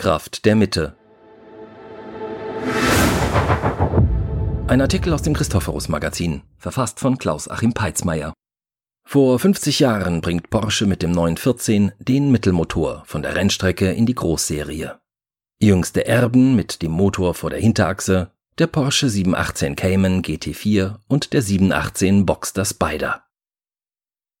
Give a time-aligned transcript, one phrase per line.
[0.00, 0.96] Kraft der Mitte.
[4.66, 8.32] Ein Artikel aus dem Christophorus Magazin, verfasst von Klaus-Achim Peitzmeier.
[9.06, 14.14] Vor 50 Jahren bringt Porsche mit dem 914 den Mittelmotor von der Rennstrecke in die
[14.14, 14.98] Großserie.
[15.60, 21.42] Jüngste Erben mit dem Motor vor der Hinterachse, der Porsche 718 Cayman GT4 und der
[21.42, 23.24] 718 Boxster Spider.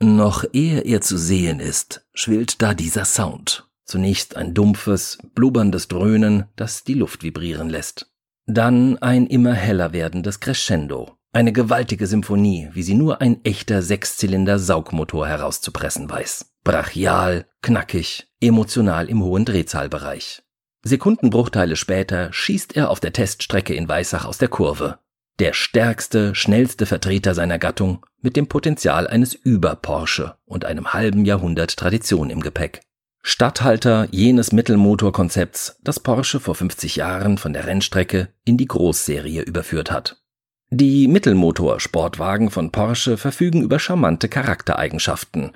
[0.00, 3.65] Noch ehe er zu sehen ist, schwillt da dieser Sound.
[3.86, 8.10] Zunächst ein dumpfes, blubberndes Dröhnen, das die Luft vibrieren lässt.
[8.46, 11.16] Dann ein immer heller werdendes Crescendo.
[11.32, 16.52] Eine gewaltige Symphonie, wie sie nur ein echter Sechszylinder-Saugmotor herauszupressen weiß.
[16.64, 20.42] Brachial, knackig, emotional im hohen Drehzahlbereich.
[20.82, 24.98] Sekundenbruchteile später schießt er auf der Teststrecke in Weissach aus der Kurve.
[25.38, 31.76] Der stärkste, schnellste Vertreter seiner Gattung mit dem Potenzial eines Über-Porsche und einem halben Jahrhundert
[31.76, 32.80] Tradition im Gepäck.
[33.28, 39.90] Statthalter jenes Mittelmotorkonzepts, das Porsche vor 50 Jahren von der Rennstrecke in die Großserie überführt
[39.90, 40.22] hat.
[40.70, 45.50] Die Mittelmotor-Sportwagen von Porsche verfügen über charmante Charaktereigenschaften,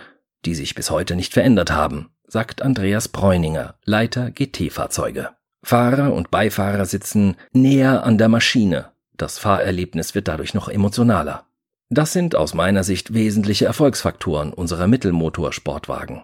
[0.47, 5.31] die sich bis heute nicht verändert haben, sagt Andreas Bräuninger, Leiter GT-Fahrzeuge.
[5.63, 8.91] Fahrer und Beifahrer sitzen näher an der Maschine.
[9.17, 11.47] Das Fahrerlebnis wird dadurch noch emotionaler.
[11.89, 16.23] Das sind aus meiner Sicht wesentliche Erfolgsfaktoren unserer Mittelmotor-Sportwagen.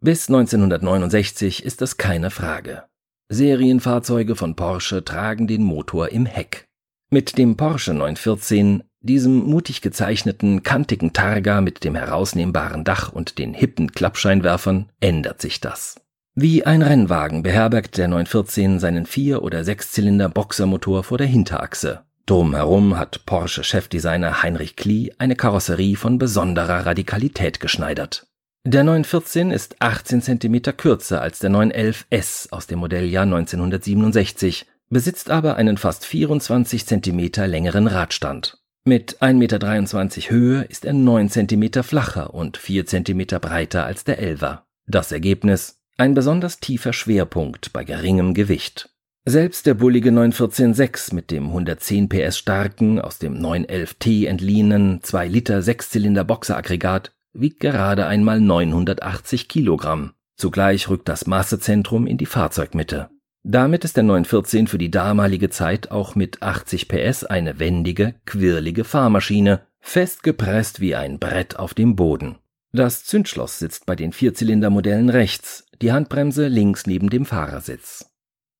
[0.00, 2.84] Bis 1969 ist das keine Frage.
[3.30, 6.68] Serienfahrzeuge von Porsche tragen den Motor im Heck.
[7.10, 13.54] Mit dem Porsche 914, diesem mutig gezeichneten, kantigen Targa mit dem herausnehmbaren Dach und den
[13.54, 15.96] hippen Klappscheinwerfern, ändert sich das.
[16.36, 22.04] Wie ein Rennwagen beherbergt der 914 seinen Vier- oder Sechszylinder Boxermotor vor der Hinterachse.
[22.26, 28.28] Drumherum hat Porsche-Chefdesigner Heinrich Klee eine Karosserie von besonderer Radikalität geschneidert.
[28.70, 35.30] Der 914 ist 18 cm kürzer als der 911 S aus dem Modelljahr 1967, besitzt
[35.30, 38.58] aber einen fast 24 cm längeren Radstand.
[38.84, 44.20] Mit 1,23 Meter Höhe ist er 9 cm flacher und 4 cm breiter als der
[44.20, 44.64] 11er.
[44.86, 45.80] Das Ergebnis?
[45.96, 48.90] Ein besonders tiefer Schwerpunkt bei geringem Gewicht.
[49.24, 55.62] Selbst der bullige 914-6 mit dem 110 PS starken, aus dem 911T entliehenen 2 Liter
[55.62, 60.12] Sechszylinder Boxeraggregat wiegt gerade einmal 980 Kilogramm.
[60.36, 63.10] Zugleich rückt das Massezentrum in die Fahrzeugmitte.
[63.42, 68.84] Damit ist der 914 für die damalige Zeit auch mit 80 PS eine wendige, quirlige
[68.84, 72.36] Fahrmaschine, festgepresst wie ein Brett auf dem Boden.
[72.72, 78.10] Das Zündschloss sitzt bei den Vierzylindermodellen rechts, die Handbremse links neben dem Fahrersitz.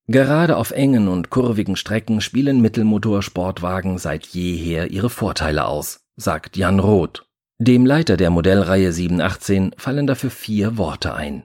[0.06, 6.80] Gerade auf engen und kurvigen Strecken spielen Mittelmotor-Sportwagen seit jeher ihre Vorteile aus, sagt Jan
[6.80, 7.27] Roth,
[7.58, 11.42] dem Leiter der Modellreihe 718 fallen dafür vier Worte ein.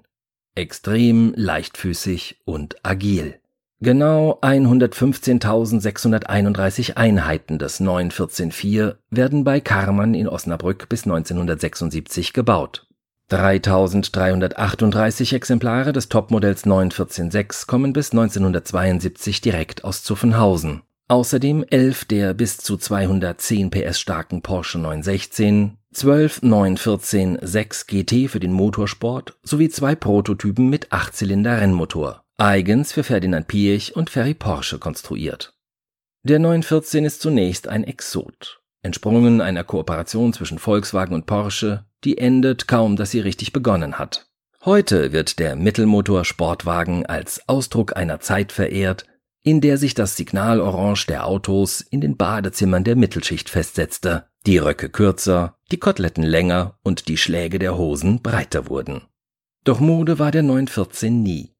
[0.55, 3.39] Extrem, leichtfüßig und agil.
[3.81, 12.85] Genau 115.631 Einheiten des 9144 werden bei Karmann in Osnabrück bis 1976 gebaut.
[13.29, 20.83] 3338 Exemplare des Topmodells 9146 kommen bis 1972 direkt aus Zuffenhausen.
[21.09, 28.39] Außerdem elf der bis zu 210 PS starken Porsche 916, 12 914 6 GT für
[28.39, 35.53] den Motorsport sowie zwei Prototypen mit 8-Zylinder-Rennmotor, eigens für Ferdinand Piech und Ferry Porsche konstruiert.
[36.23, 42.69] Der 914 ist zunächst ein Exot, entsprungen einer Kooperation zwischen Volkswagen und Porsche, die endet
[42.69, 44.27] kaum, dass sie richtig begonnen hat.
[44.63, 49.05] Heute wird der Mittelmotor-Sportwagen als Ausdruck einer Zeit verehrt,
[49.43, 54.89] in der sich das Signalorange der Autos in den Badezimmern der Mittelschicht festsetzte, die Röcke
[54.89, 59.01] kürzer, die Koteletten länger und die Schläge der Hosen breiter wurden.
[59.63, 61.51] Doch Mode war der 914 nie.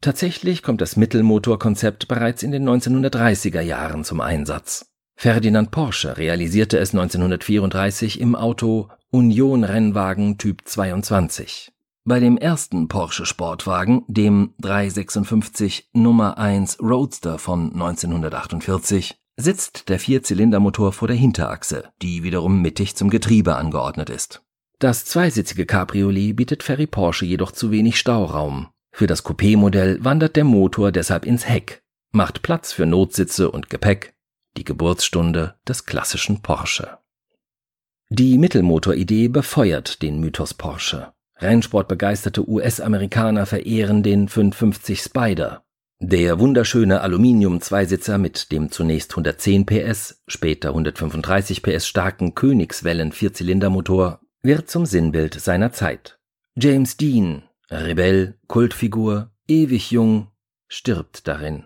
[0.00, 4.86] Tatsächlich kommt das Mittelmotorkonzept bereits in den 1930er Jahren zum Einsatz.
[5.14, 11.72] Ferdinand Porsche realisierte es 1934 im Auto Union Rennwagen Typ 22.
[12.04, 20.92] Bei dem ersten Porsche Sportwagen, dem 356 Nummer 1 Roadster von 1948, sitzt der Vierzylindermotor
[20.92, 24.42] vor der Hinterachse, die wiederum mittig zum Getriebe angeordnet ist.
[24.78, 28.68] Das zweisitzige Cabriolet bietet Ferry Porsche jedoch zu wenig Stauraum.
[28.92, 31.82] Für das Coupé-Modell wandert der Motor deshalb ins Heck,
[32.12, 34.14] macht Platz für Notsitze und Gepäck,
[34.56, 36.98] die Geburtsstunde des klassischen Porsche.
[38.08, 41.12] Die Mittelmotoridee befeuert den Mythos Porsche.
[41.40, 45.64] Rennsportbegeisterte US-Amerikaner verehren den 550 Spider.
[46.02, 54.86] Der wunderschöne Aluminium-Zweisitzer mit dem zunächst 110 PS, später 135 PS starken Königswellen-Vierzylindermotor wird zum
[54.86, 56.18] Sinnbild seiner Zeit.
[56.56, 60.28] James Dean, Rebell, Kultfigur, ewig jung,
[60.68, 61.64] stirbt darin.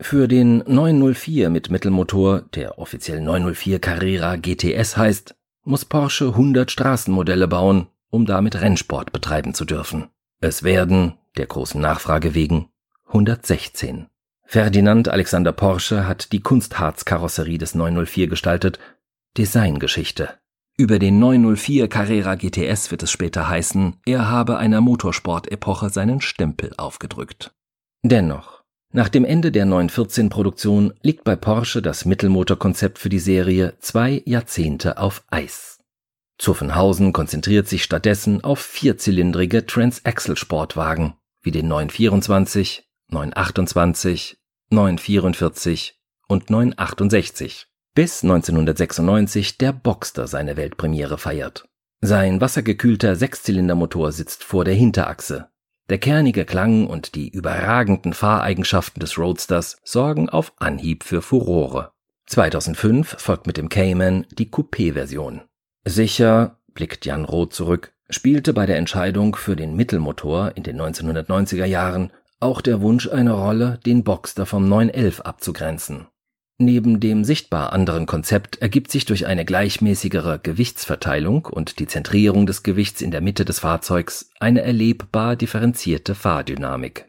[0.00, 5.34] Für den 904 mit Mittelmotor, der offiziell 904 Carrera GTS heißt,
[5.64, 10.10] muss Porsche 100 Straßenmodelle bauen, um damit Rennsport betreiben zu dürfen.
[10.40, 12.68] Es werden, der großen Nachfrage wegen,
[13.06, 14.06] 116.
[14.44, 18.78] Ferdinand Alexander Porsche hat die Kunstharzkarosserie des 904 gestaltet.
[19.38, 20.28] Designgeschichte.
[20.76, 26.72] Über den 904 Carrera GTS wird es später heißen, er habe einer Motorsportepoche seinen Stempel
[26.76, 27.54] aufgedrückt.
[28.02, 34.22] Dennoch, nach dem Ende der 914-Produktion liegt bei Porsche das Mittelmotorkonzept für die Serie zwei
[34.26, 35.71] Jahrzehnte auf Eis.
[36.42, 44.38] Zuffenhausen konzentriert sich stattdessen auf vierzylindrige Transaxle-Sportwagen wie den 924, 928,
[44.70, 51.68] 944 und 968, bis 1996 der Boxster seine Weltpremiere feiert.
[52.00, 55.46] Sein wassergekühlter Sechszylindermotor sitzt vor der Hinterachse.
[55.90, 61.92] Der kernige Klang und die überragenden Fahreigenschaften des Roadsters sorgen auf Anhieb für Furore.
[62.26, 65.42] 2005 folgt mit dem Cayman die Coupé-Version.
[65.84, 71.64] Sicher, blickt Jan Roth zurück, spielte bei der Entscheidung für den Mittelmotor in den 1990er
[71.64, 76.06] Jahren auch der Wunsch eine Rolle, den Boxster vom 911 abzugrenzen.
[76.58, 82.62] Neben dem sichtbar anderen Konzept ergibt sich durch eine gleichmäßigere Gewichtsverteilung und die Zentrierung des
[82.62, 87.08] Gewichts in der Mitte des Fahrzeugs eine erlebbar differenzierte Fahrdynamik.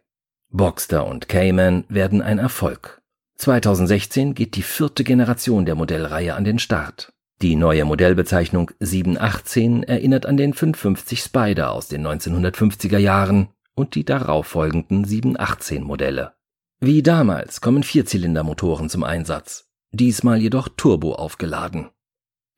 [0.50, 3.02] Boxster und Cayman werden ein Erfolg.
[3.36, 7.12] 2016 geht die vierte Generation der Modellreihe an den Start.
[7.42, 14.06] Die neue Modellbezeichnung 718 erinnert an den 550 Spider aus den 1950er Jahren und die
[14.06, 16.34] darauffolgenden 718 Modelle.
[16.80, 21.90] Wie damals kommen Vierzylindermotoren zum Einsatz, diesmal jedoch turbo aufgeladen.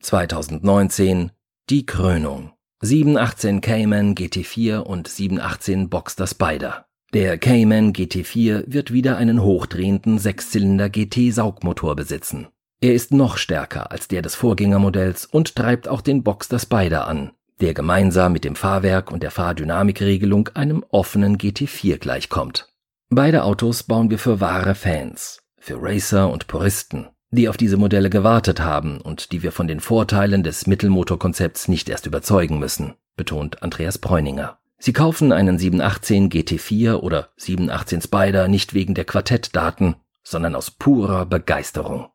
[0.01, 1.31] 2019
[1.69, 2.51] die Krönung.
[2.81, 6.85] 718 Cayman GT4 und 718 Boxster Spider.
[7.13, 12.47] Der Cayman GT4 wird wieder einen hochdrehenden Sechszylinder GT Saugmotor besitzen.
[12.81, 17.31] Er ist noch stärker als der des Vorgängermodells und treibt auch den Boxster Spider an,
[17.61, 22.69] der gemeinsam mit dem Fahrwerk und der Fahrdynamikregelung einem offenen GT4 gleichkommt.
[23.09, 28.09] Beide Autos bauen wir für wahre Fans, für Racer und Puristen, die auf diese Modelle
[28.09, 33.63] gewartet haben und die wir von den Vorteilen des Mittelmotorkonzepts nicht erst überzeugen müssen, betont
[33.63, 34.59] Andreas Bräuninger.
[34.77, 41.25] Sie kaufen einen 718 GT4 oder 718 Spider nicht wegen der Quartettdaten, sondern aus purer
[41.25, 42.09] Begeisterung.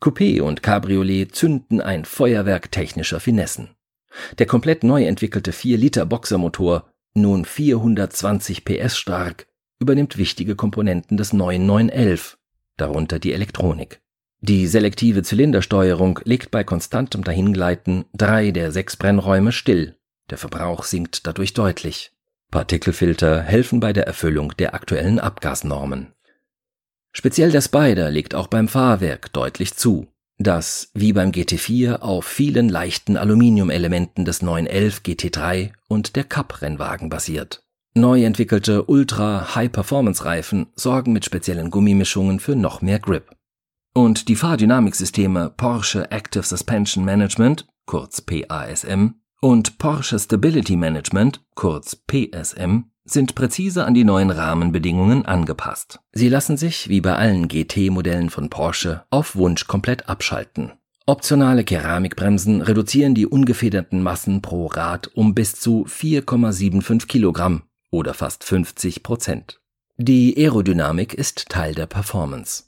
[0.00, 3.70] Coupé und Cabriolet zünden ein Feuerwerk technischer Finessen.
[4.38, 9.46] Der komplett neu entwickelte 4-Liter Boxermotor, nun 420 PS stark,
[9.80, 12.38] übernimmt wichtige Komponenten des neuen 911,
[12.76, 14.00] darunter die Elektronik.
[14.40, 19.96] Die selektive Zylindersteuerung legt bei konstantem Dahingleiten drei der sechs Brennräume still.
[20.30, 22.12] Der Verbrauch sinkt dadurch deutlich.
[22.50, 26.14] Partikelfilter helfen bei der Erfüllung der aktuellen Abgasnormen.
[27.18, 30.06] Speziell der Spider legt auch beim Fahrwerk deutlich zu
[30.38, 37.64] das wie beim GT4 auf vielen leichten Aluminiumelementen des 911 GT3 und der Cup-Rennwagen basiert.
[37.94, 43.34] Neu entwickelte Ultra-High-Performance-Reifen sorgen mit speziellen Gummimischungen für noch mehr Grip.
[43.94, 52.84] Und die Fahrdynamiksysteme Porsche Active Suspension Management, kurz PASM, und Porsche Stability Management, kurz PSM,
[53.10, 56.00] sind präzise an die neuen Rahmenbedingungen angepasst.
[56.12, 60.72] Sie lassen sich, wie bei allen GT-Modellen von Porsche, auf Wunsch komplett abschalten.
[61.06, 68.44] Optionale Keramikbremsen reduzieren die ungefederten Massen pro Rad um bis zu 4,75 Kilogramm oder fast
[68.44, 69.60] 50 Prozent.
[69.96, 72.64] Die Aerodynamik ist Teil der Performance.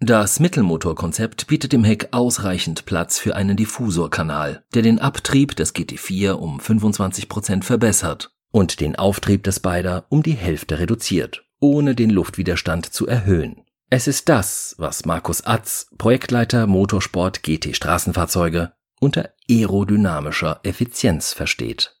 [0.00, 6.32] Das Mittelmotorkonzept bietet dem Heck ausreichend Platz für einen Diffusorkanal, der den Abtrieb des GT4
[6.32, 12.10] um 25 Prozent verbessert und den Auftrieb des Spider um die Hälfte reduziert, ohne den
[12.10, 13.62] Luftwiderstand zu erhöhen.
[13.90, 21.96] Es ist das, was Markus Atz, Projektleiter Motorsport GT Straßenfahrzeuge, unter aerodynamischer Effizienz versteht.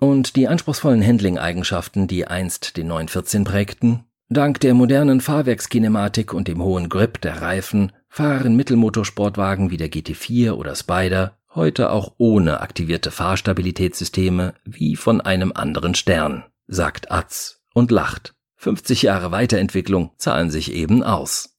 [0.00, 6.62] Und die anspruchsvollen Handling-Eigenschaften, die einst den 914 prägten, dank der modernen Fahrwerkskinematik und dem
[6.62, 13.10] hohen Grip der Reifen fahren Mittelmotorsportwagen wie der GT4 oder Spider heute auch ohne aktivierte
[13.10, 18.34] Fahrstabilitätssysteme wie von einem anderen Stern, sagt Atz und lacht.
[18.56, 21.53] 50 Jahre Weiterentwicklung zahlen sich eben aus.